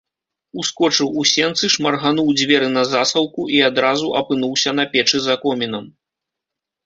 Ускочыў 0.61 1.09
у 1.23 1.23
сенцы, 1.31 1.65
шмаргануў 1.73 2.31
дзверы 2.39 2.69
на 2.77 2.83
засаўку 2.93 3.41
і 3.57 3.61
адразу 3.69 4.07
апынуўся 4.21 4.69
на 4.79 4.83
печы 4.95 5.17
за 5.27 5.35
комінам. 5.45 5.85